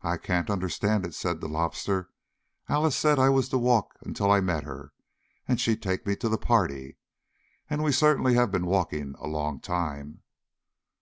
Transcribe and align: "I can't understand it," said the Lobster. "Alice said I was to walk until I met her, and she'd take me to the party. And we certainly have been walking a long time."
"I 0.00 0.16
can't 0.16 0.48
understand 0.48 1.04
it," 1.04 1.12
said 1.14 1.42
the 1.42 1.48
Lobster. 1.50 2.08
"Alice 2.66 2.96
said 2.96 3.18
I 3.18 3.28
was 3.28 3.50
to 3.50 3.58
walk 3.58 3.94
until 4.00 4.30
I 4.30 4.40
met 4.40 4.64
her, 4.64 4.94
and 5.46 5.60
she'd 5.60 5.82
take 5.82 6.06
me 6.06 6.16
to 6.16 6.30
the 6.30 6.38
party. 6.38 6.96
And 7.68 7.84
we 7.84 7.92
certainly 7.92 8.32
have 8.36 8.50
been 8.50 8.64
walking 8.64 9.14
a 9.18 9.26
long 9.26 9.60
time." 9.60 10.22